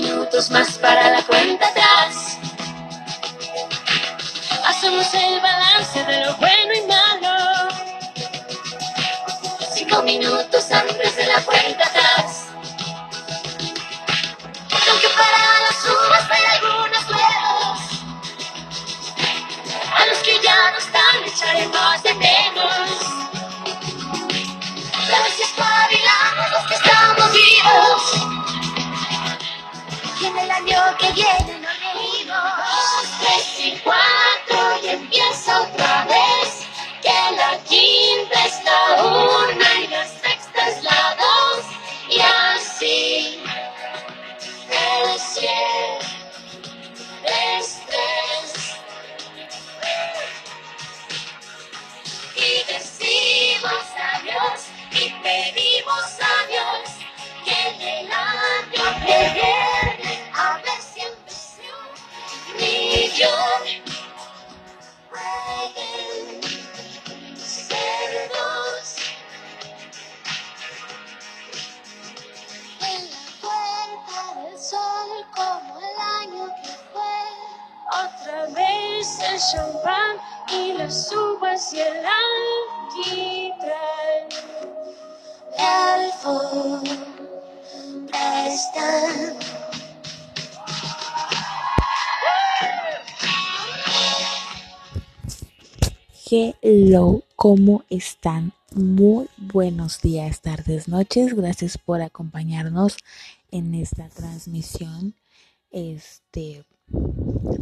[0.00, 2.38] minutos más para la cuenta atrás.
[4.66, 7.68] Hacemos el balance de lo bueno y malo.
[9.72, 12.46] Cinco minutos antes de la cuenta atrás.
[14.90, 17.78] Aunque para las uvas hay algunos nuevos.
[19.96, 22.43] A los que ya no están echaremos de menos.
[30.26, 31.63] En el año que viene
[99.54, 101.32] buenos días, tardes, noches.
[101.32, 102.96] Gracias por acompañarnos
[103.52, 105.14] en esta transmisión.
[105.70, 106.64] Este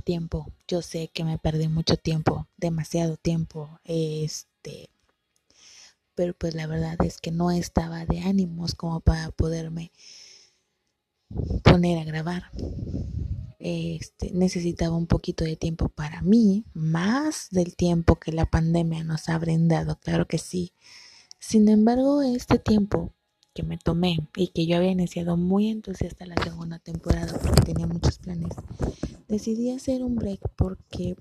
[0.02, 3.78] tiempo, yo sé que me perdí mucho tiempo, demasiado tiempo.
[3.84, 4.88] Este,
[6.14, 9.92] pero pues la verdad es que no estaba de ánimos como para poderme
[11.62, 12.44] poner a grabar.
[13.58, 19.28] Este, necesitaba un poquito de tiempo para mí, más del tiempo que la pandemia nos
[19.28, 20.72] ha brindado, claro que sí.
[21.44, 23.12] Sin embargo, este tiempo
[23.52, 27.88] que me tomé y que yo había iniciado muy entusiasta la segunda temporada porque tenía
[27.88, 28.54] muchos planes,
[29.26, 31.16] decidí hacer un break porque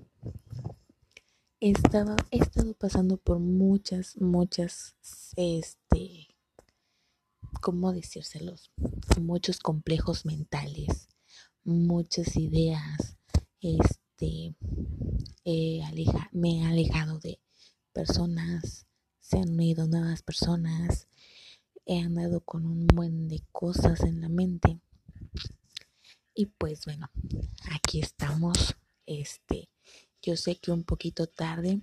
[1.59, 4.95] estaba, he estado pasando por muchas, muchas,
[5.37, 6.27] este,
[7.59, 8.71] ¿cómo decírselos?
[9.19, 11.09] Muchos complejos mentales,
[11.63, 13.17] muchas ideas,
[13.59, 14.55] este,
[16.31, 17.41] me he alejado de
[17.91, 18.85] personas,
[19.31, 21.07] se han unido nuevas personas,
[21.85, 24.81] he andado con un buen de cosas en la mente.
[26.35, 27.09] Y pues bueno,
[27.71, 28.75] aquí estamos,
[29.05, 29.69] este,
[30.21, 31.79] yo sé que un poquito tarde,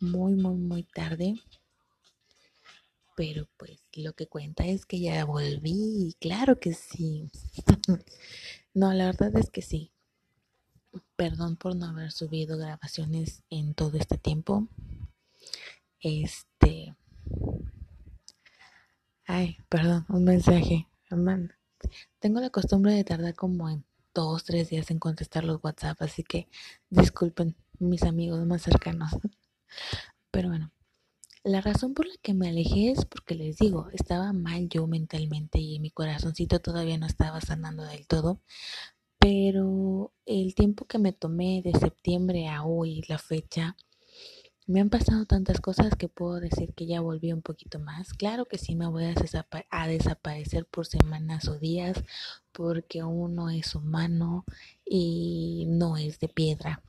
[0.00, 1.40] muy, muy, muy tarde,
[3.14, 7.30] pero pues lo que cuenta es que ya volví, claro que sí.
[8.74, 9.92] no, la verdad es que sí.
[11.14, 14.66] Perdón por no haber subido grabaciones en todo este tiempo.
[16.02, 16.94] Este.
[19.26, 20.88] Ay, perdón, un mensaje.
[21.10, 21.58] Amanda.
[22.18, 26.22] Tengo la costumbre de tardar como en dos, tres días en contestar los WhatsApp, así
[26.22, 26.48] que
[26.90, 29.10] disculpen mis amigos más cercanos.
[30.30, 30.72] Pero bueno,
[31.44, 35.58] la razón por la que me alejé es porque les digo, estaba mal yo mentalmente
[35.58, 38.40] y mi corazoncito todavía no estaba sanando del todo.
[39.18, 43.76] pero el tiempo que me tomé de septiembre a hoy, la fecha,
[44.70, 48.14] me han pasado tantas cosas que puedo decir que ya volví un poquito más.
[48.14, 49.14] Claro que sí me voy a,
[49.70, 52.04] a, desaparecer por semanas o días
[52.52, 54.44] porque uno es humano
[54.84, 56.82] y no es de piedra.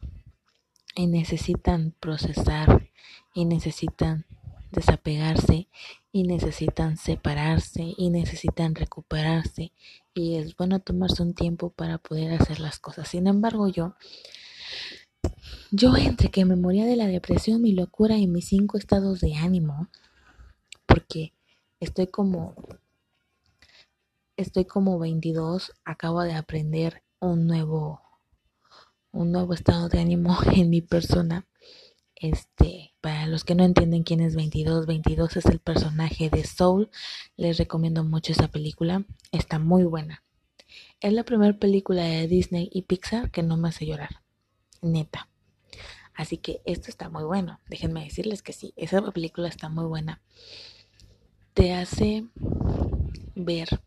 [0.95, 2.91] Y necesitan procesar
[3.33, 4.25] y necesitan
[4.71, 5.67] desapegarse
[6.11, 9.71] y necesitan separarse y necesitan recuperarse
[10.13, 13.07] y es bueno tomarse un tiempo para poder hacer las cosas.
[13.07, 13.95] Sin embargo, yo
[15.71, 19.35] yo entre que me moría de la depresión, mi locura y mis cinco estados de
[19.35, 19.87] ánimo,
[20.85, 21.33] porque
[21.79, 22.55] estoy como
[24.35, 28.01] estoy como 22, acabo de aprender un nuevo
[29.11, 31.45] un nuevo estado de ánimo en mi persona
[32.15, 36.91] este, para los que no entienden quién es 22, 22 es el personaje de Soul.
[37.35, 39.05] Les recomiendo mucho esa película.
[39.31, 40.23] Está muy buena.
[40.99, 44.21] Es la primera película de Disney y Pixar que no me hace llorar.
[44.81, 45.29] Neta.
[46.13, 47.59] Así que esto está muy bueno.
[47.67, 50.21] Déjenme decirles que sí, esa película está muy buena.
[51.53, 52.25] Te hace
[53.35, 53.81] ver.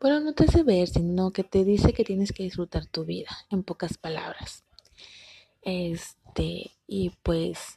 [0.00, 3.30] Bueno, no te hace ver, sino que te dice que tienes que disfrutar tu vida,
[3.50, 4.64] en pocas palabras.
[5.62, 7.76] Este, y pues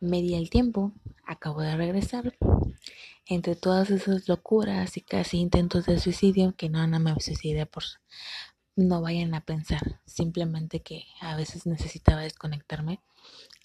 [0.00, 0.92] me di el tiempo,
[1.26, 2.36] acabo de regresar.
[3.26, 7.84] Entre todas esas locuras y casi intentos de suicidio, que no, no me suicidé por
[8.76, 13.00] no vayan a pensar, simplemente que a veces necesitaba desconectarme.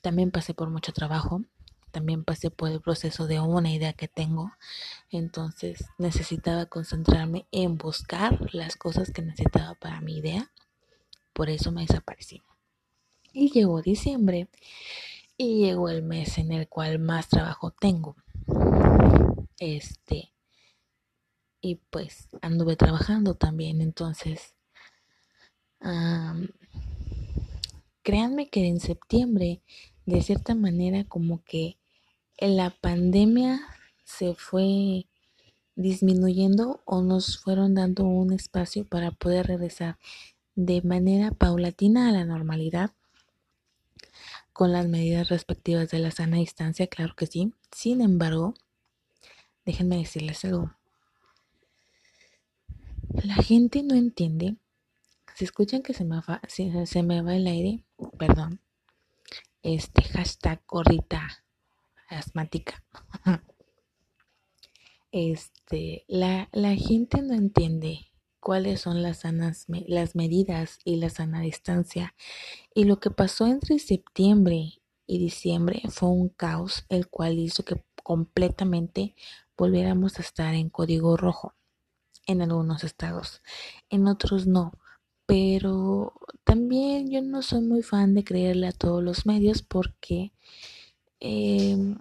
[0.02, 1.44] También pasé por mucho trabajo,
[1.92, 4.52] también pasé por el proceso de una idea que tengo,
[5.10, 10.52] entonces necesitaba concentrarme en buscar las cosas que necesitaba para mi idea
[11.40, 12.44] por eso me desaparecí.
[13.32, 14.50] Y llegó diciembre
[15.38, 18.18] y llegó el mes en el cual más trabajo tengo.
[19.58, 20.34] Este,
[21.62, 24.54] y pues anduve trabajando también, entonces,
[28.04, 29.62] créanme que en septiembre,
[30.06, 31.78] de cierta manera, como que
[32.40, 33.62] la pandemia
[34.04, 35.06] se fue
[35.76, 39.98] disminuyendo o nos fueron dando un espacio para poder regresar
[40.56, 42.92] de manera paulatina a la normalidad
[44.52, 47.54] con las medidas respectivas de la sana distancia, claro que sí.
[47.72, 48.54] Sin embargo,
[49.66, 50.74] déjenme decirles algo.
[53.24, 54.58] La gente no entiende.
[55.40, 57.86] Si escuchan que se me va, se me va el aire,
[58.18, 58.60] perdón.
[59.64, 61.46] Este hashtag gorrita
[62.10, 62.84] asmática.
[65.12, 71.40] Este, la, la gente no entiende cuáles son las, sanas, las medidas y la sana
[71.40, 72.16] distancia.
[72.76, 77.82] Y lo que pasó entre septiembre y diciembre fue un caos, el cual hizo que
[78.04, 79.16] completamente
[79.58, 81.56] volviéramos a estar en código rojo
[82.28, 83.42] en algunos estados,
[83.90, 84.74] en otros no.
[85.30, 90.32] Pero también yo no soy muy fan de creerle a todos los medios porque
[91.20, 92.00] em,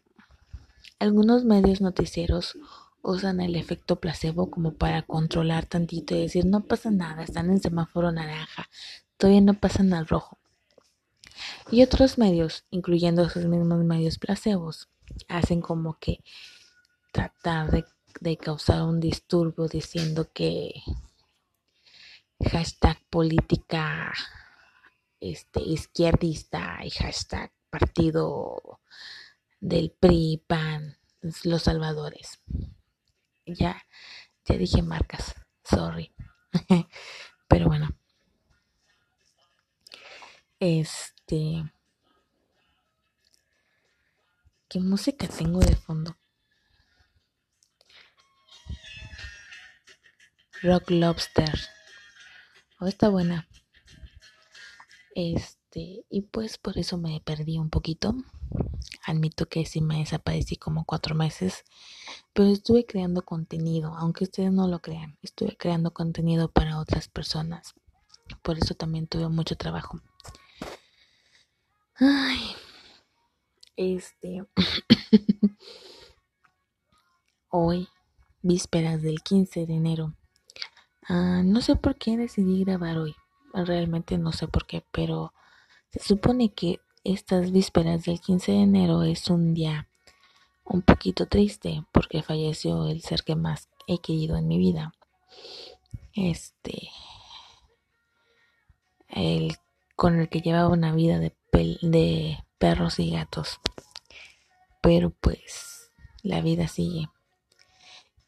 [0.98, 2.56] algunos medios noticieros
[3.02, 7.60] usan el efecto placebo como para controlar tantito y decir no pasa nada, están en
[7.60, 8.70] semáforo naranja,
[9.18, 10.38] todavía no pasan al rojo.
[11.70, 14.88] Y otros medios, incluyendo esos mismos medios placebos,
[15.28, 16.20] hacen como que
[17.12, 17.84] tratar de,
[18.22, 20.82] de causar un disturbio diciendo que
[22.40, 24.12] hashtag política
[25.20, 28.80] este, izquierdista y hashtag partido
[29.60, 30.96] del PRI, PAN,
[31.44, 32.40] los salvadores
[33.54, 33.82] ya,
[34.44, 36.14] ya dije marcas, sorry.
[37.48, 37.88] Pero bueno.
[40.60, 41.64] Este.
[44.68, 46.16] ¿Qué música tengo de fondo?
[50.62, 51.77] Rock Lobster.
[52.80, 53.48] Está buena.
[55.16, 58.14] Este, y pues por eso me perdí un poquito.
[59.04, 61.64] Admito que sí me desaparecí como cuatro meses,
[62.32, 67.74] pero estuve creando contenido, aunque ustedes no lo crean, estuve creando contenido para otras personas.
[68.42, 70.00] Por eso también tuve mucho trabajo.
[71.96, 72.54] Ay,
[73.76, 74.44] este.
[77.50, 77.88] Hoy,
[78.42, 80.17] vísperas del 15 de enero.
[81.08, 83.16] Ah, no sé por qué decidí grabar hoy.
[83.54, 85.32] Realmente no sé por qué, pero
[85.90, 89.88] se supone que estas vísperas del 15 de enero es un día
[90.64, 94.92] un poquito triste porque falleció el ser que más he querido en mi vida.
[96.14, 96.90] Este,
[99.08, 99.56] el
[99.96, 101.34] con el que llevaba una vida de
[102.58, 103.60] perros y gatos.
[104.82, 105.90] Pero pues
[106.22, 107.08] la vida sigue.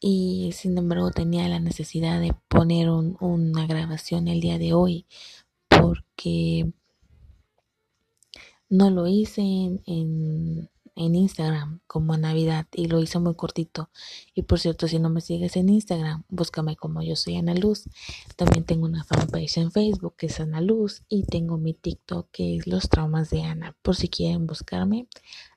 [0.03, 5.05] Y sin embargo tenía la necesidad de poner una grabación el día de hoy
[5.69, 6.73] porque
[8.67, 10.69] no lo hice en, en,
[11.15, 13.89] Instagram como Navidad y lo hice muy cortito.
[14.33, 17.83] Y por cierto, si no me sigues en Instagram, búscame como yo soy Ana Luz.
[18.37, 22.57] También tengo una fanpage en Facebook que es Ana Luz y tengo mi TikTok que
[22.57, 23.75] es Los Traumas de Ana.
[23.81, 25.07] Por si quieren buscarme,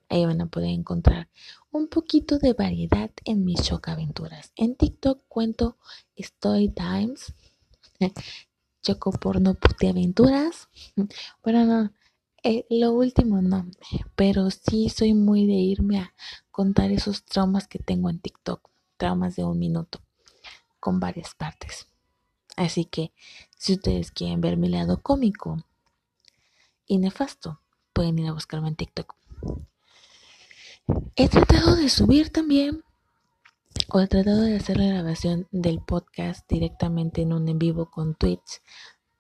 [0.09, 1.29] ahí van a poder encontrar
[1.71, 4.53] un poquito de variedad en mis shock aventuras.
[4.57, 5.77] En TikTok cuento
[6.17, 7.35] Story Times,
[8.83, 10.69] choco porno puti aventuras.
[11.43, 11.93] Bueno, no
[12.47, 13.67] eh, lo último no,
[14.17, 16.15] pero sí soy muy de irme a
[16.51, 18.69] contar esos traumas que tengo en TikTok,
[18.99, 20.03] traumas de un minuto,
[20.79, 21.89] con varias partes.
[22.55, 23.13] Así que
[23.57, 25.65] si ustedes quieren ver mi lado cómico
[26.87, 27.63] y nefasto,
[27.95, 29.17] pueden ir a buscarme en TikTok.
[31.17, 32.83] He tratado de subir también,
[33.89, 38.15] o he tratado de hacer la grabación del podcast directamente en un en vivo con
[38.15, 38.61] Twitch,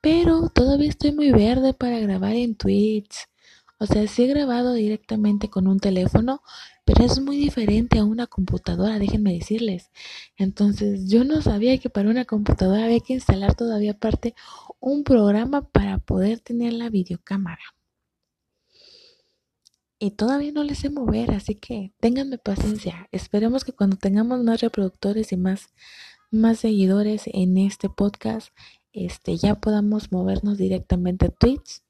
[0.02, 3.28] pero todavía estoy muy verde para grabar en Twitch.
[3.78, 6.42] O sea, sí he grabado directamente con un teléfono,
[6.84, 9.90] pero es muy diferente a una computadora, déjenme decirles.
[10.36, 14.34] Entonces, yo no sabía que para una computadora había que instalar todavía aparte
[14.80, 17.62] un programa para poder tener la videocámara.
[20.04, 23.08] Y todavía no les sé mover, así que ténganme paciencia.
[23.10, 25.68] Esperemos que cuando tengamos más reproductores y más,
[26.30, 28.54] más seguidores en este podcast,
[28.92, 31.80] este, ya podamos movernos directamente a Twitch.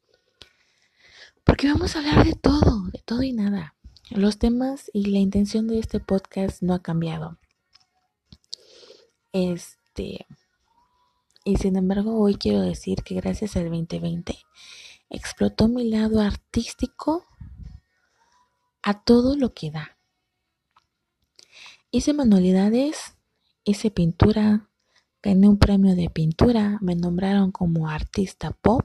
[1.43, 3.75] Porque vamos a hablar de todo, de todo y nada.
[4.11, 7.41] Los temas y la intención de este podcast no ha cambiado.
[9.33, 10.25] Este.
[11.45, 14.39] Y sin embargo, hoy quiero decir que gracias al 2020
[15.11, 17.25] explotó mi lado artístico
[18.85, 19.97] a todo lo que da.
[21.91, 23.15] Hice manualidades,
[23.65, 24.69] hice pintura,
[25.23, 28.85] Gané un premio de pintura, me nombraron como artista pop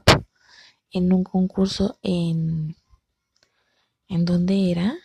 [0.90, 2.76] en un concurso en...
[4.08, 4.96] ¿En dónde era?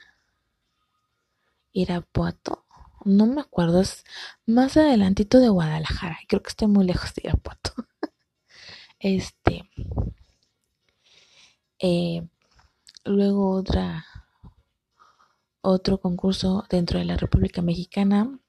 [1.74, 2.64] Irapuato.
[3.04, 4.06] No me acuerdo, es
[4.46, 6.18] más adelantito de Guadalajara.
[6.30, 7.74] Creo que estoy muy lejos de Irapuato.
[9.00, 9.70] este.
[11.80, 12.25] Eh,
[13.04, 14.06] luego otra
[15.65, 18.39] otro concurso dentro de la República Mexicana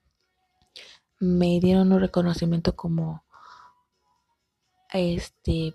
[1.19, 3.25] me dieron un reconocimiento como
[4.93, 5.75] este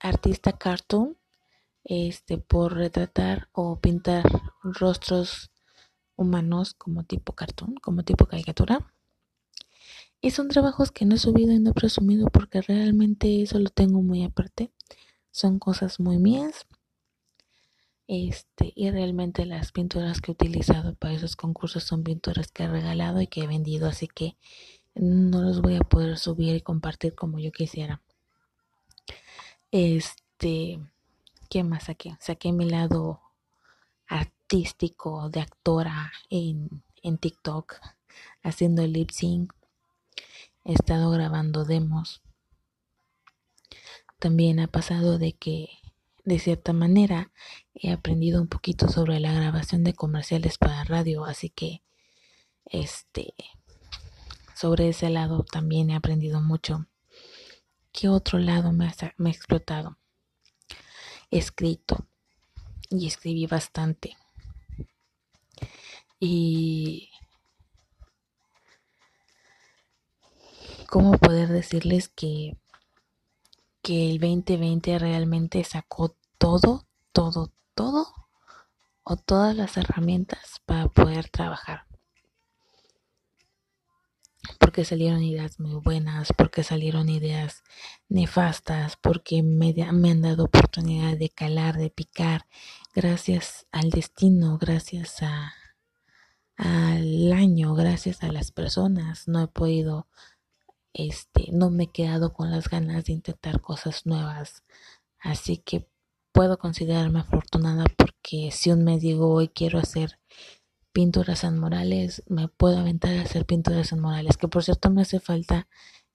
[0.00, 1.16] artista cartoon
[1.84, 4.24] este por retratar o pintar
[4.62, 5.50] rostros
[6.16, 8.90] humanos como tipo cartoon, como tipo caricatura.
[10.20, 13.68] Y son trabajos que no he subido y no he presumido porque realmente eso lo
[13.68, 14.72] tengo muy aparte.
[15.30, 16.66] Son cosas muy mías.
[18.06, 22.68] Este, y realmente las pinturas que he utilizado para esos concursos son pinturas que he
[22.68, 24.36] regalado y que he vendido, así que
[24.94, 28.02] no los voy a poder subir y compartir como yo quisiera.
[29.70, 30.78] Este,
[31.48, 32.16] ¿qué más saqué?
[32.20, 33.20] Saqué mi lado
[34.06, 37.80] artístico de actora en, en TikTok,
[38.42, 39.52] haciendo lip sync.
[40.64, 42.22] He estado grabando demos.
[44.18, 45.68] También ha pasado de que
[46.24, 47.30] de cierta manera
[47.74, 51.82] he aprendido un poquito sobre la grabación de comerciales para radio, así que
[52.66, 53.34] este
[54.54, 56.86] sobre ese lado también he aprendido mucho.
[57.92, 59.98] ¿Qué otro lado me ha, me ha explotado?
[61.30, 62.06] He escrito
[62.90, 64.16] y escribí bastante.
[66.18, 67.10] Y
[70.88, 72.56] cómo poder decirles que
[73.84, 78.06] que el 2020 realmente sacó todo, todo, todo
[79.04, 81.84] o todas las herramientas para poder trabajar.
[84.58, 87.62] Porque salieron ideas muy buenas, porque salieron ideas
[88.08, 92.46] nefastas, porque me, me han dado oportunidad de calar, de picar,
[92.94, 95.52] gracias al destino, gracias a,
[96.56, 99.28] al año, gracias a las personas.
[99.28, 100.08] No he podido
[100.94, 104.62] este, no me he quedado con las ganas de intentar cosas nuevas.
[105.18, 105.88] Así que
[106.32, 110.18] puedo considerarme afortunada porque si un mes digo hoy quiero hacer
[110.92, 115.02] pinturas en morales, me puedo aventar a hacer pinturas en morales, que por cierto me
[115.02, 115.68] hace falta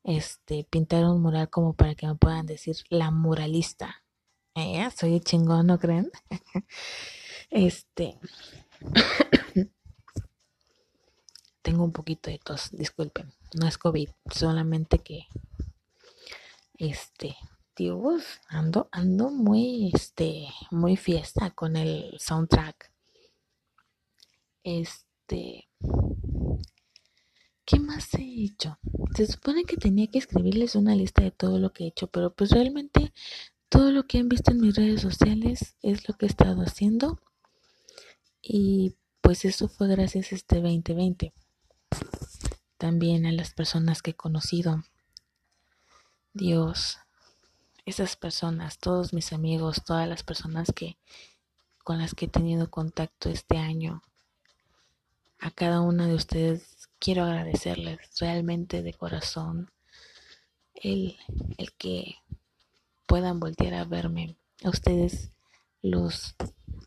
[0.03, 4.03] este pintar un mural como para que me puedan decir la muralista.
[4.55, 4.89] ¿Eh?
[4.95, 6.12] Soy chingón, ¿no creen?
[7.50, 8.17] este
[11.62, 15.27] tengo un poquito de tos, disculpen no es COVID, solamente que
[16.77, 17.36] este
[17.75, 22.91] Dios, ando ando muy este muy fiesta con el soundtrack.
[24.63, 25.70] Este
[27.65, 28.79] ¿Qué más he hecho?
[29.15, 32.34] Se supone que tenía que escribirles una lista de todo lo que he hecho, pero
[32.34, 33.13] pues realmente
[33.70, 37.20] todo lo que han visto en mis redes sociales es lo que he estado haciendo.
[38.41, 41.32] Y pues eso fue gracias a este 2020.
[42.79, 44.83] También a las personas que he conocido.
[46.33, 46.98] Dios,
[47.86, 50.98] esas personas, todos mis amigos, todas las personas que
[51.83, 54.01] con las que he tenido contacto este año.
[55.39, 59.71] A cada una de ustedes quiero agradecerles realmente de corazón
[60.74, 61.17] el,
[61.57, 62.15] el que
[63.07, 64.38] puedan voltear a verme.
[64.63, 65.31] A ustedes,
[65.81, 66.36] los,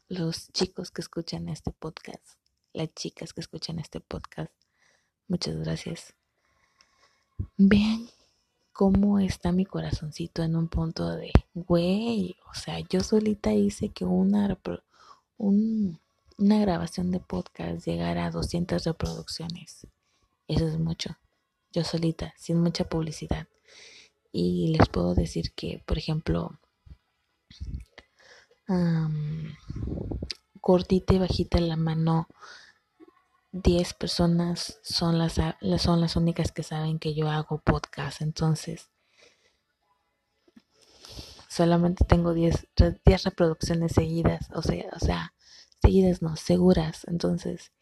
[0.09, 2.39] los chicos que escuchan este podcast,
[2.73, 4.55] las chicas que escuchan este podcast,
[5.33, 6.13] muchas gracias.
[7.57, 8.07] Vean
[8.75, 14.05] cómo está mi corazoncito en un punto de, güey, o sea, yo solita hice que
[14.05, 14.59] una,
[15.39, 19.87] una grabación de podcast llegara a 200 reproducciones.
[20.49, 21.17] Eso es mucho.
[21.73, 23.49] Yo solita, sin mucha publicidad.
[24.33, 26.59] Y les puedo decir que, por ejemplo,
[30.61, 32.29] cortita y bajita la mano,
[33.53, 35.35] 10 personas son las,
[35.79, 38.23] son las únicas que saben que yo hago podcast.
[38.23, 38.91] Entonces,
[41.49, 42.69] solamente tengo 10,
[43.05, 45.35] 10 reproducciones seguidas, o sea, o sea,
[45.81, 47.07] seguidas no, seguras.
[47.07, 47.73] Entonces,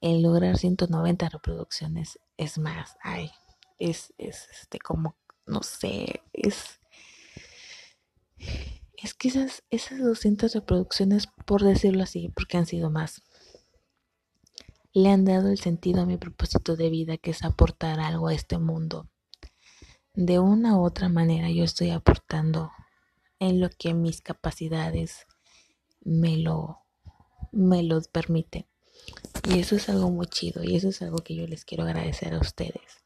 [0.00, 3.30] el lograr 190 reproducciones es más, ay,
[3.78, 5.16] es, es este como
[5.50, 6.80] no sé, es...
[8.96, 13.22] Es que esas, esas 200 reproducciones, por decirlo así, porque han sido más,
[14.92, 18.34] le han dado el sentido a mi propósito de vida, que es aportar algo a
[18.34, 19.08] este mundo.
[20.14, 22.70] De una u otra manera yo estoy aportando
[23.38, 25.26] en lo que mis capacidades
[26.02, 26.78] me lo,
[27.52, 28.66] me lo permiten.
[29.48, 32.34] Y eso es algo muy chido y eso es algo que yo les quiero agradecer
[32.34, 33.00] a ustedes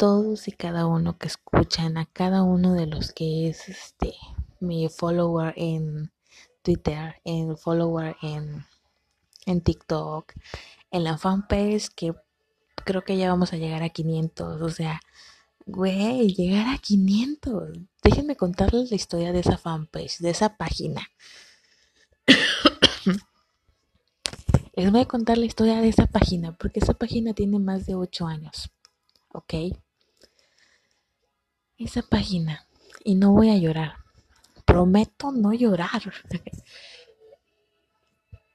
[0.00, 4.14] todos y cada uno que escuchan, a cada uno de los que es este
[4.58, 6.10] mi follower en
[6.62, 8.64] Twitter, en follower en,
[9.46, 10.32] en TikTok,
[10.90, 12.14] en la fanpage que
[12.84, 15.00] creo que ya vamos a llegar a 500, o sea,
[15.66, 17.78] güey, llegar a 500.
[18.02, 21.02] Déjenme contarles la historia de esa fanpage, de esa página.
[24.74, 27.94] Les voy a contar la historia de esa página, porque esa página tiene más de
[27.94, 28.70] 8 años,
[29.32, 29.54] ¿ok?
[31.84, 32.66] esa página
[33.04, 33.96] y no voy a llorar.
[34.64, 36.12] Prometo no llorar.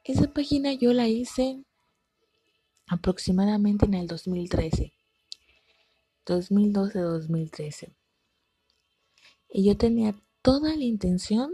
[0.05, 1.63] esa página yo la hice
[2.87, 4.93] aproximadamente en el 2013.
[6.25, 7.95] 2012-2013.
[9.49, 11.51] Y yo tenía toda la intención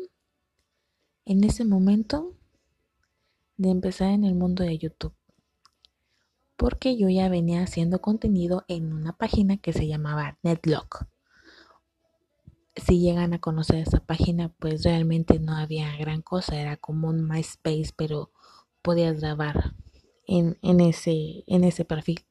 [1.25, 2.35] en ese momento
[3.55, 5.15] de empezar en el mundo de YouTube.
[6.57, 11.07] Porque yo ya venía haciendo contenido en una página que se llamaba Netlock
[12.75, 17.27] si llegan a conocer esa página, pues realmente no había gran cosa, era como un
[17.27, 18.31] MySpace, pero
[18.81, 19.73] podías grabar
[20.27, 22.25] en, en, ese, en ese perfil.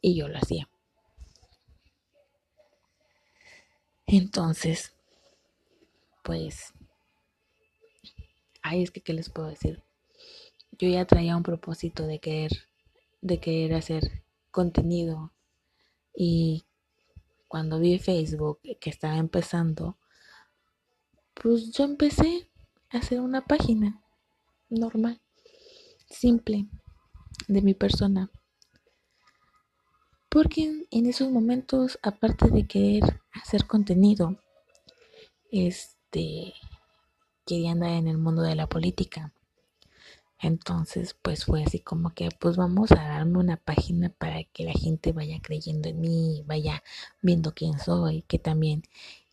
[0.00, 0.68] Y yo lo hacía.
[4.06, 4.94] Entonces,
[6.22, 6.72] pues,
[8.62, 9.82] ahí es que, ¿qué les puedo decir?
[10.72, 12.50] Yo ya traía un propósito de querer,
[13.20, 15.32] de querer hacer contenido
[16.14, 16.64] y
[17.48, 19.98] cuando vi Facebook que estaba empezando,
[21.34, 22.48] pues yo empecé
[22.90, 24.02] a hacer una página
[24.68, 25.20] normal,
[26.12, 26.68] simple,
[27.48, 28.30] de mi persona.
[30.28, 34.38] Porque en esos momentos, aparte de querer hacer contenido,
[35.50, 36.54] este,
[37.44, 39.32] quería andar en el mundo de la política.
[40.38, 44.72] Entonces, pues fue así como que, pues vamos a darme una página para que la
[44.72, 46.82] gente vaya creyendo en mí, vaya
[47.20, 48.82] viendo quién soy, que también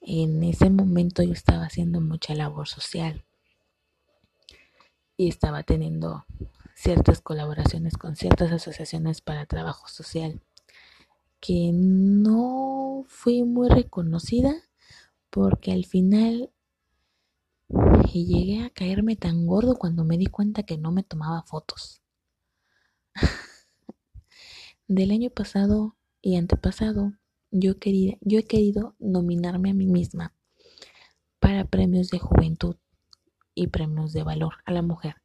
[0.02, 3.26] en ese momento yo estaba haciendo mucha labor social
[5.18, 6.26] y estaba teniendo
[6.80, 10.42] ciertas colaboraciones con ciertas asociaciones para trabajo social
[11.42, 14.56] que no fui muy reconocida
[15.30, 16.54] porque al final
[18.14, 22.02] llegué a caerme tan gordo cuando me di cuenta que no me tomaba fotos.
[24.88, 27.12] Del año pasado y antepasado,
[27.52, 30.34] yo, quería, yo he querido nominarme a mí misma
[31.40, 32.78] para premios de juventud
[33.54, 35.16] y premios de valor a la mujer.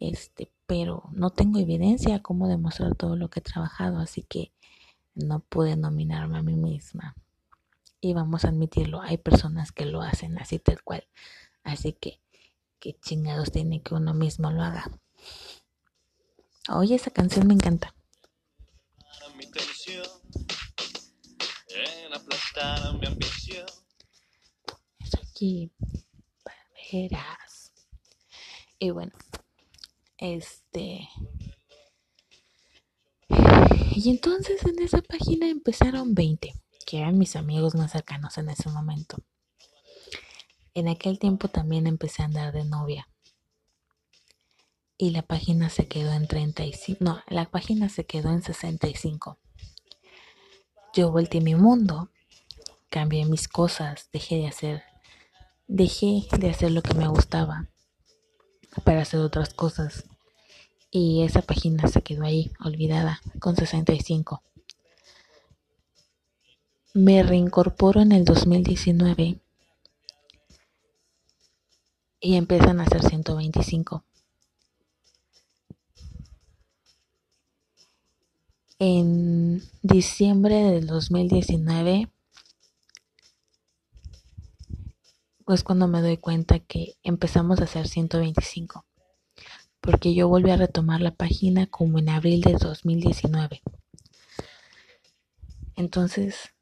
[0.00, 4.52] Este, pero no tengo evidencia cómo demostrar todo lo que he trabajado, así que
[5.14, 7.16] no pude nominarme a mí misma.
[8.00, 11.06] Y vamos a admitirlo, hay personas que lo hacen así tal cual.
[11.62, 12.20] Así que,
[12.78, 14.90] qué chingados tiene que uno mismo lo haga.
[16.68, 17.94] Oye, esa canción me encanta.
[25.34, 25.72] aquí,
[26.92, 27.72] verás.
[28.78, 29.12] Y bueno,
[30.24, 31.08] este.
[33.96, 36.52] Y entonces en esa página empezaron 20,
[36.86, 39.18] que eran mis amigos más cercanos en ese momento.
[40.74, 43.08] En aquel tiempo también empecé a andar de novia.
[44.98, 46.98] Y la página se quedó en 35.
[47.00, 49.38] No, la página se quedó en 65.
[50.94, 52.10] Yo volteé mi mundo,
[52.88, 54.82] cambié mis cosas, dejé de hacer,
[55.66, 57.68] dejé de hacer lo que me gustaba
[58.84, 60.04] para hacer otras cosas.
[60.96, 64.44] Y esa página se quedó ahí, olvidada, con 65.
[66.92, 69.40] Me reincorporo en el 2019
[72.20, 74.04] y empiezan a ser 125.
[78.78, 82.08] En diciembre del 2019
[85.44, 88.84] pues cuando me doy cuenta que empezamos a hacer 125,
[89.84, 93.60] porque yo volví a retomar la página como en abril de 2019.
[95.76, 96.54] Entonces,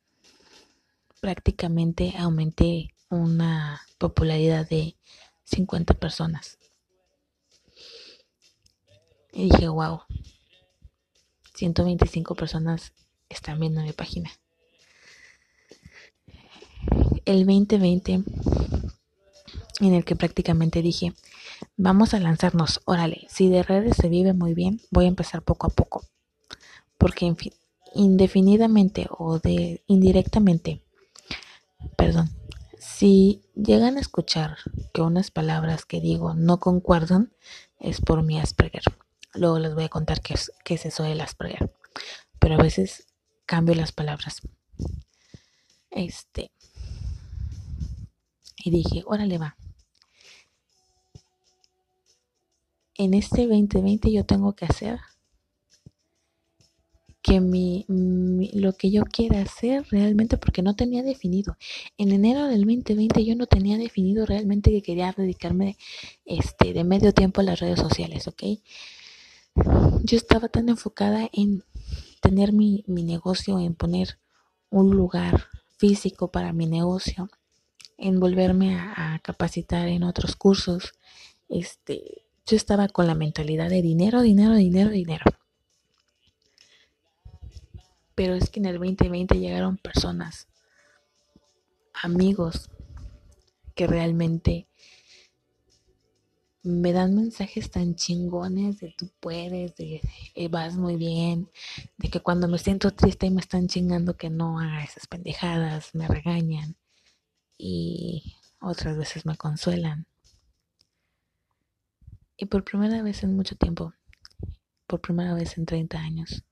[1.21, 4.97] prácticamente aumenté una popularidad de
[5.45, 6.59] 50 personas.
[9.33, 10.01] Y dije, wow,
[11.55, 12.93] 125 personas
[13.29, 14.33] están viendo mi página.
[17.25, 18.25] El 2020,
[19.81, 21.15] en el que prácticamente dije,
[21.77, 25.67] vamos a lanzarnos, órale, si de redes se vive muy bien, voy a empezar poco
[25.67, 26.05] a poco.
[26.99, 27.35] Porque
[27.95, 30.83] indefinidamente o de indirectamente,
[31.97, 32.31] perdón,
[32.79, 34.57] si llegan a escuchar
[34.93, 37.33] que unas palabras que digo no concuerdan,
[37.81, 38.83] es por mi Asperger.
[39.35, 41.73] Luego les voy a contar qué es, qué es eso del Asperger.
[42.39, 43.07] Pero a veces
[43.47, 44.43] cambio las palabras.
[45.91, 46.53] Este.
[48.57, 49.57] Y dije, órale va.
[53.03, 55.01] En este 2020 yo tengo que hacer
[57.21, 57.85] que mi,
[58.55, 61.57] lo que yo quiera hacer realmente porque no tenía definido.
[61.99, 65.77] En enero del 2020 yo no tenía definido realmente que quería dedicarme
[66.25, 68.43] este de medio tiempo a las redes sociales, ¿ok?
[70.05, 71.65] Yo estaba tan enfocada en
[72.21, 74.21] tener mi, mi negocio, en poner
[74.71, 77.29] un lugar físico para mi negocio,
[77.99, 80.95] en volverme a, a capacitar en otros cursos.
[81.49, 85.25] Este, yo estaba con la mentalidad de dinero, dinero, dinero, dinero
[88.15, 90.49] pero es que en el 2020 llegaron personas,
[91.93, 92.71] amigos,
[93.75, 94.69] que realmente
[96.63, 100.01] me dan mensajes tan chingones de tú puedes, de
[100.35, 101.51] eh, vas muy bien,
[101.97, 105.95] de que cuando me siento triste y me están chingando que no haga esas pendejadas,
[105.95, 106.77] me regañan
[107.59, 110.07] y otras veces me consuelan.
[112.43, 113.95] Y por primera vez en mucho tiempo,
[114.89, 116.43] por primera vez en 30 años,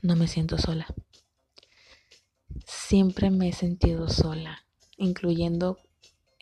[0.00, 0.86] no me siento sola.
[2.64, 4.64] Siempre me he sentido sola,
[4.96, 5.76] incluyendo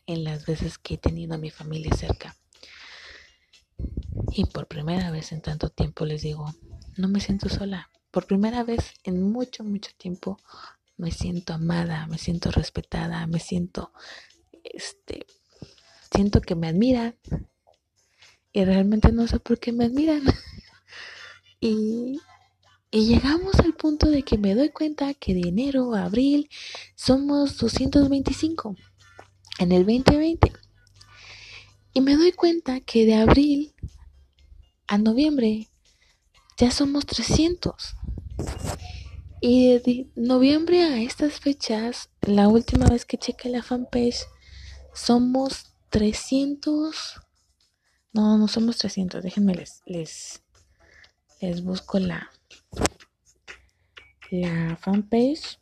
[0.07, 2.37] en las veces que he tenido a mi familia cerca.
[4.31, 6.55] Y por primera vez en tanto tiempo les digo,
[6.96, 7.90] no me siento sola.
[8.12, 10.38] Por primera vez en mucho, mucho tiempo
[10.96, 13.90] me siento amada, me siento respetada, me siento,
[14.62, 15.26] este,
[16.12, 17.16] siento que me admiran.
[18.57, 20.23] Y realmente no sé por qué me admiran.
[21.61, 22.19] y
[22.90, 26.49] llegamos al punto de que me doy cuenta que de enero a abril
[26.95, 28.75] somos 225
[29.59, 30.55] en el 2020.
[31.92, 33.75] Y me doy cuenta que de abril
[34.87, 35.69] a noviembre
[36.57, 37.95] ya somos 300.
[39.42, 44.25] Y de noviembre a estas fechas, la última vez que chequé la fanpage,
[44.95, 47.21] somos 300.
[48.16, 49.22] No, no somos 300.
[49.22, 50.42] Déjenme les, les,
[51.42, 52.31] les busco la,
[54.31, 55.59] la fanpage.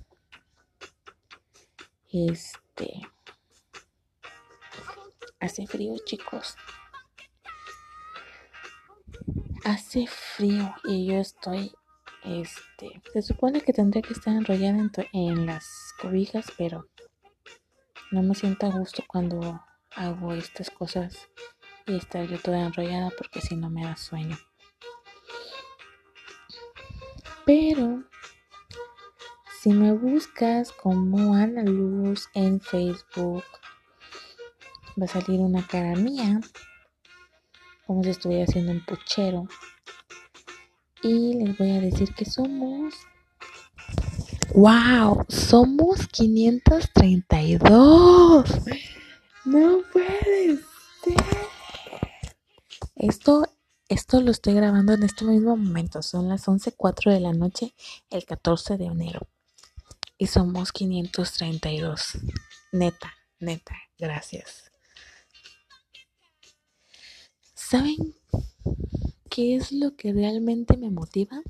[2.12, 3.00] Este.
[5.40, 6.54] Hace frío, chicos.
[9.64, 11.72] Hace frío y yo estoy.
[12.22, 13.02] Este.
[13.12, 15.66] Se supone que tendría que estar enrollada en, en las
[16.00, 16.86] cobijas, pero
[18.12, 19.60] no me siento a gusto cuando
[19.96, 21.28] hago estas cosas
[21.86, 24.36] y estar yo toda enrollada porque si no me da sueño.
[27.44, 28.04] Pero
[29.60, 33.44] si me buscas como Ana Luz en Facebook,
[35.00, 36.40] va a salir una cara mía,
[37.86, 39.46] como si estuviera haciendo un puchero.
[41.02, 42.94] y les voy a decir que somos
[44.54, 45.26] ¡Wow!
[45.28, 48.48] Somos 532.
[49.44, 50.73] No puede ser.
[53.06, 53.46] Esto,
[53.90, 56.00] esto lo estoy grabando en este mismo momento.
[56.00, 57.74] Son las 11.04 de la noche,
[58.08, 59.28] el 14 de enero.
[60.16, 62.16] Y somos 532.
[62.72, 64.72] Neta, neta, gracias.
[67.52, 68.16] ¿Saben
[69.28, 71.42] qué es lo que realmente me motiva?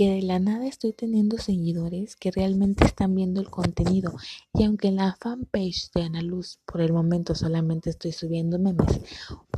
[0.00, 4.14] Que de la nada estoy teniendo seguidores que realmente están viendo el contenido
[4.54, 8.98] y aunque en la fanpage de Ana Luz por el momento solamente estoy subiendo memes,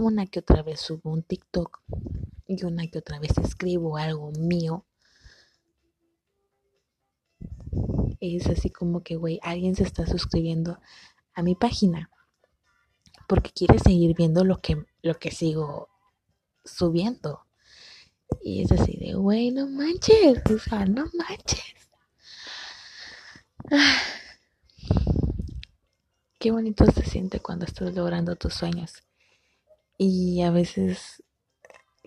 [0.01, 1.83] una que otra vez subo un TikTok
[2.49, 4.85] y una que otra vez escribo algo mío,
[8.19, 10.81] es así como que, güey, alguien se está suscribiendo
[11.35, 12.11] a mi página
[13.29, 15.89] porque quiere seguir viendo lo que, lo que sigo
[16.65, 17.47] subiendo.
[18.43, 21.75] Y es así de, güey, no manches, o sea, no manches.
[26.39, 29.05] Qué bonito se siente cuando estás logrando tus sueños.
[29.99, 31.23] Y a veces,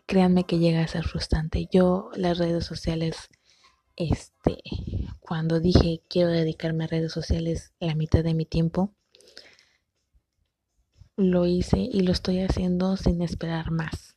[0.06, 1.68] créanme que llega a ser frustrante.
[1.72, 3.30] Yo, las redes sociales,
[3.96, 4.62] este,
[5.20, 8.94] cuando dije quiero dedicarme a redes sociales la mitad de mi tiempo,
[11.16, 14.15] lo hice y lo estoy haciendo sin esperar más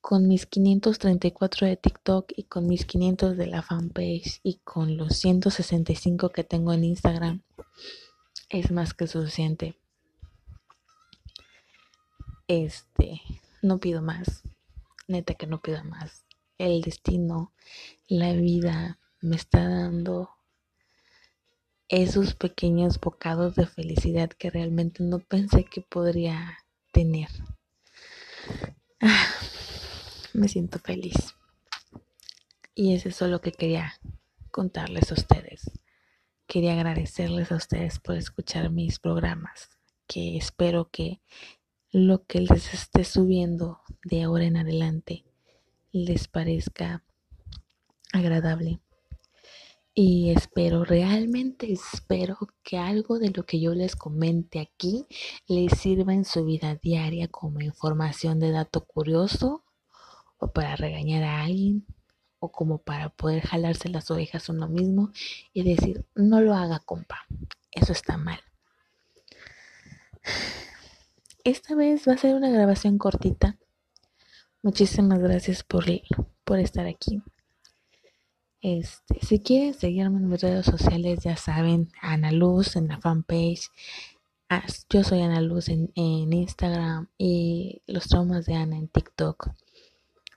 [0.00, 5.16] con mis 534 de TikTok y con mis 500 de la fanpage y con los
[5.18, 7.42] 165 que tengo en Instagram
[8.48, 9.78] es más que suficiente.
[12.46, 13.20] Este,
[13.62, 14.42] no pido más.
[15.06, 16.24] Neta que no pido más.
[16.56, 17.52] El destino,
[18.08, 20.30] la vida me está dando
[21.88, 26.58] esos pequeños bocados de felicidad que realmente no pensé que podría
[26.92, 27.28] tener.
[30.38, 31.34] Me siento feliz.
[32.72, 33.94] Y es eso lo que quería
[34.52, 35.68] contarles a ustedes.
[36.46, 39.68] Quería agradecerles a ustedes por escuchar mis programas,
[40.06, 41.20] que espero que
[41.90, 45.24] lo que les esté subiendo de ahora en adelante
[45.90, 47.02] les parezca
[48.12, 48.78] agradable.
[49.92, 55.04] Y espero, realmente espero que algo de lo que yo les comente aquí
[55.48, 59.64] les sirva en su vida diaria como información de dato curioso
[60.38, 61.86] o para regañar a alguien
[62.40, 65.10] o como para poder jalarse las orejas uno mismo
[65.52, 67.26] y decir, no lo haga, compa,
[67.72, 68.40] eso está mal.
[71.44, 73.56] Esta vez va a ser una grabación cortita.
[74.62, 75.84] Muchísimas gracias por,
[76.44, 77.22] por estar aquí.
[78.60, 83.70] Este, si quieren seguirme en mis redes sociales, ya saben, Ana Luz en la fanpage.
[84.48, 89.50] Ah, yo soy Ana Luz en, en Instagram y los traumas de Ana en TikTok.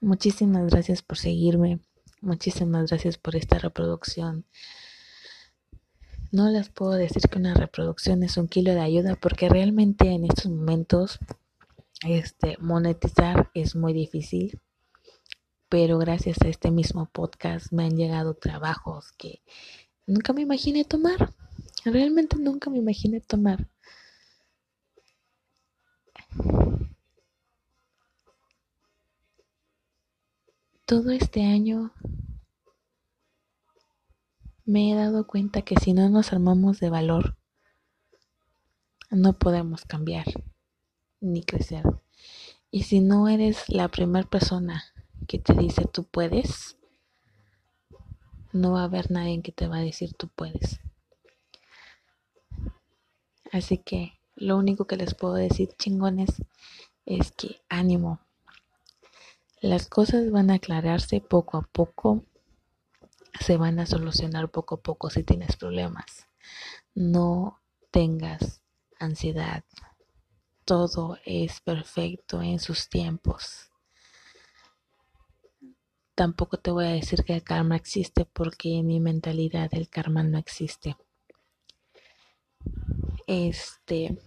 [0.02, 1.80] Muchísimas gracias por seguirme.
[2.22, 4.46] Muchísimas gracias por esta reproducción.
[6.32, 10.24] No les puedo decir que una reproducción es un kilo de ayuda porque realmente en
[10.24, 11.20] estos momentos
[12.04, 14.60] este monetizar es muy difícil.
[15.70, 19.44] Pero gracias a este mismo podcast me han llegado trabajos que
[20.08, 21.32] nunca me imaginé tomar.
[21.86, 23.68] Realmente nunca me imaginé tomar.
[30.92, 31.94] Todo este año
[34.66, 37.38] me he dado cuenta que si no nos armamos de valor,
[39.10, 40.26] no podemos cambiar
[41.22, 41.86] ni crecer.
[42.72, 44.84] Y si no eres la primera persona
[45.30, 46.76] que te dice tú puedes,
[48.52, 50.82] no va a haber nadie que te va a decir tú puedes.
[53.54, 56.44] Así que lo único que les puedo decir, chingones,
[57.06, 58.20] es que ánimo,
[59.62, 62.26] las cosas van a aclararse poco a poco,
[63.40, 66.28] se van a solucionar poco a poco si tienes problemas.
[66.96, 68.62] No tengas
[69.00, 69.64] ansiedad.
[70.66, 73.70] Todo es perfecto en sus tiempos.
[76.16, 80.24] Tampoco te voy a decir que el karma existe porque en mi mentalidad el karma
[80.24, 80.98] no existe.
[83.28, 84.18] Este,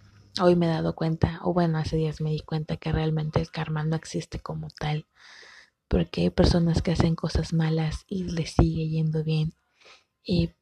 [0.40, 3.50] hoy me he dado cuenta, o bueno, hace días me di cuenta que realmente el
[3.50, 5.06] karma no existe como tal,
[5.88, 9.54] porque hay personas que hacen cosas malas y les sigue yendo bien.
[10.24, 10.52] Y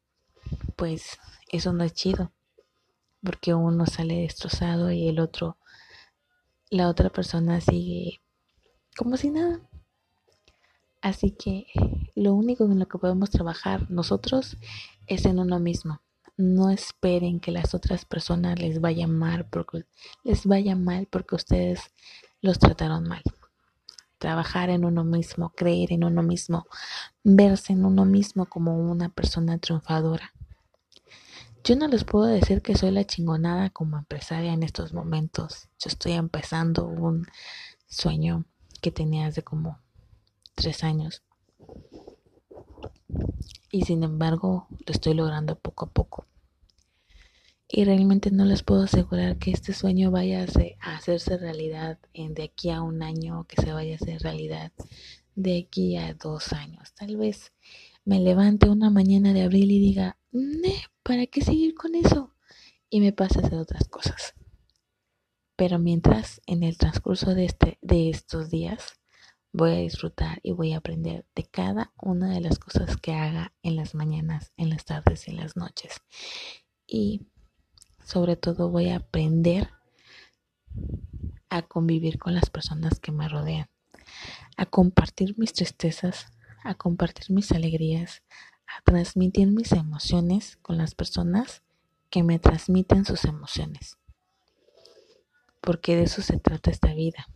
[0.75, 2.31] pues eso no es chido,
[3.23, 5.57] porque uno sale destrozado y el otro,
[6.69, 8.21] la otra persona sigue
[8.95, 9.61] como si nada.
[11.01, 11.65] Así que
[12.15, 14.57] lo único en lo que podemos trabajar nosotros
[15.07, 16.02] es en uno mismo
[16.37, 19.85] no esperen que las otras personas les vayan mal porque
[20.23, 21.91] les vaya mal porque ustedes
[22.41, 23.21] los trataron mal.
[24.19, 26.65] trabajar en uno mismo, creer en uno mismo,
[27.25, 30.31] verse en uno mismo como una persona triunfadora.
[31.65, 35.67] Yo no les puedo decir que soy la chingonada como empresaria en estos momentos.
[35.77, 37.27] Yo estoy empezando un
[37.87, 38.45] sueño
[38.81, 39.79] que tenía hace como
[40.55, 41.21] tres años.
[43.71, 46.27] Y sin embargo, lo estoy logrando poco a poco
[47.75, 50.45] y realmente no les puedo asegurar que este sueño vaya
[50.79, 54.71] a hacerse realidad en de aquí a un año que se vaya a hacer realidad
[55.33, 56.93] de aquí a dos años.
[56.93, 57.51] Tal vez
[58.05, 60.19] me levante una mañana de abril y diga,
[61.01, 62.35] ¿para qué seguir con eso?
[62.91, 64.35] Y me pase a hacer otras cosas.
[65.55, 68.99] Pero mientras, en el transcurso de, este, de estos días,
[69.53, 73.53] voy a disfrutar y voy a aprender de cada una de las cosas que haga
[73.61, 76.01] en las mañanas, en las tardes y en las noches.
[76.87, 77.27] Y
[78.03, 79.69] sobre todo voy a aprender
[81.49, 83.69] a convivir con las personas que me rodean,
[84.57, 86.25] a compartir mis tristezas,
[86.63, 88.23] a compartir mis alegrías,
[88.65, 91.61] a transmitir mis emociones con las personas
[92.09, 93.97] que me transmiten sus emociones.
[95.61, 97.27] Porque de eso se trata esta vida.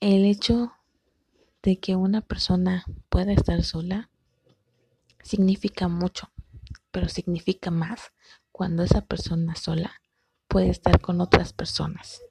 [0.00, 0.72] El hecho
[1.62, 4.10] de que una persona pueda estar sola
[5.22, 6.30] significa mucho
[6.96, 8.14] pero significa más
[8.50, 10.00] cuando esa persona sola
[10.48, 12.22] puede estar con otras personas.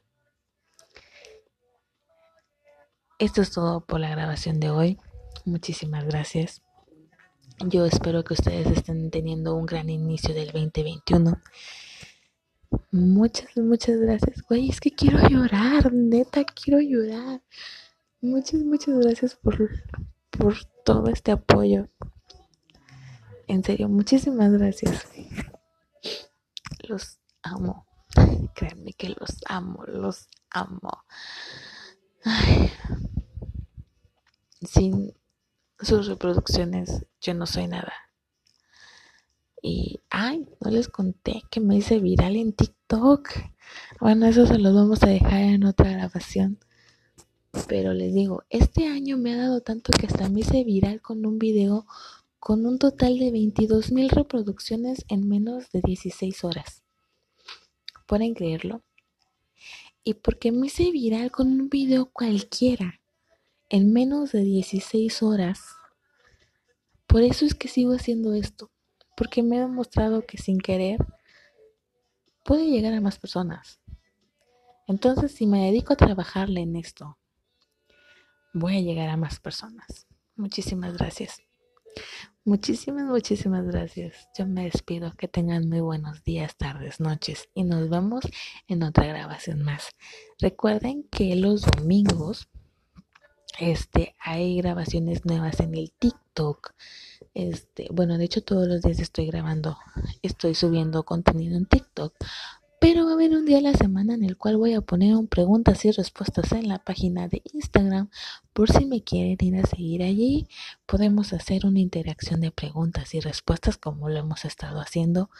[3.19, 4.97] Esto es todo por la grabación de hoy.
[5.45, 6.63] Muchísimas gracias.
[7.67, 11.39] Yo espero que ustedes estén teniendo un gran inicio del 2021.
[12.91, 14.41] Muchas, muchas gracias.
[14.43, 17.41] Güey, es que quiero llorar, neta, quiero llorar.
[18.21, 19.69] Muchas, muchas gracias por,
[20.31, 21.87] por todo este apoyo.
[23.47, 25.07] En serio, muchísimas gracias.
[26.87, 27.85] Los amo.
[28.55, 31.03] Créanme que los amo, los amo.
[34.61, 35.13] Sin
[35.79, 37.93] sus reproducciones yo no soy nada.
[39.61, 43.29] Y, ay, no les conté que me hice viral en TikTok.
[43.99, 46.59] Bueno, eso se los vamos a dejar en otra grabación.
[47.67, 51.25] Pero les digo, este año me ha dado tanto que hasta me hice viral con
[51.25, 51.85] un video
[52.45, 56.83] con un total de 22.000 reproducciones en menos de 16 horas.
[58.05, 58.83] ¿Pueden creerlo?
[60.03, 63.01] Y porque me hice viral con un video cualquiera
[63.69, 65.59] en menos de 16 horas.
[67.07, 68.69] Por eso es que sigo haciendo esto,
[69.15, 70.99] porque me he demostrado que sin querer
[72.43, 73.79] puede llegar a más personas.
[74.87, 77.17] Entonces, si me dedico a trabajarle en esto,
[78.53, 80.07] voy a llegar a más personas.
[80.35, 81.41] Muchísimas gracias.
[82.43, 84.29] Muchísimas, muchísimas gracias.
[84.37, 85.11] Yo me despido.
[85.17, 88.23] Que tengan muy buenos días, tardes, noches y nos vemos
[88.67, 89.89] en otra grabación más.
[90.39, 92.47] Recuerden que los domingos
[93.59, 96.73] este hay grabaciones nuevas en el TikTok.
[97.33, 99.77] Este, bueno, de hecho todos los días estoy grabando,
[100.21, 102.13] estoy subiendo contenido en TikTok
[102.79, 105.15] pero va a haber un día a la semana en el cual voy a poner
[105.15, 108.11] un preguntas y respuestas en la página de Instagram.
[108.53, 110.47] Por si me quieren ir a seguir allí,
[110.85, 115.31] podemos hacer una interacción de preguntas y respuestas como lo hemos estado haciendo.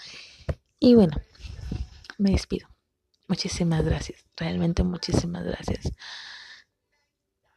[0.80, 1.18] Y bueno,
[2.18, 2.68] me despido.
[3.28, 4.26] Muchísimas gracias.
[4.38, 5.92] Realmente muchísimas gracias.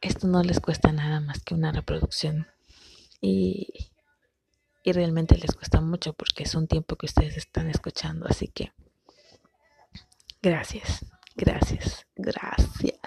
[0.01, 2.47] Esto no les cuesta nada más que una reproducción.
[3.21, 3.91] Y,
[4.83, 8.25] y realmente les cuesta mucho porque es un tiempo que ustedes están escuchando.
[8.27, 8.71] Así que...
[10.41, 12.97] Gracias, gracias, gracias.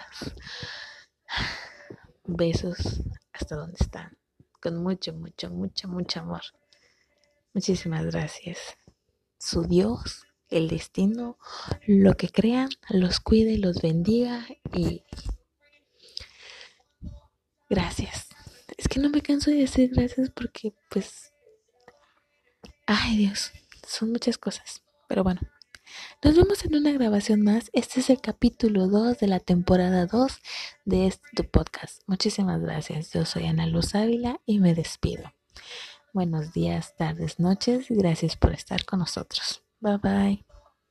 [2.24, 3.00] Besos
[3.32, 4.18] hasta donde están.
[4.60, 6.42] Con mucho, mucho, mucho, mucho amor.
[7.54, 8.76] Muchísimas gracias.
[9.38, 11.38] Su Dios, el destino,
[11.86, 15.04] lo que crean, los cuide, los bendiga y
[17.72, 18.28] gracias.
[18.76, 21.32] Es que no me canso de decir gracias porque pues,
[22.86, 23.50] ay Dios,
[23.86, 24.82] son muchas cosas.
[25.08, 25.40] Pero bueno.
[26.22, 27.68] Nos vemos en una grabación más.
[27.74, 30.38] Este es el capítulo 2 de la temporada 2
[30.86, 32.02] de este podcast.
[32.06, 33.12] Muchísimas gracias.
[33.12, 35.32] Yo soy Ana Luz Ávila y me despido.
[36.14, 37.86] Buenos días, tardes, noches.
[37.90, 39.62] Gracias por estar con nosotros.
[39.80, 40.51] Bye bye.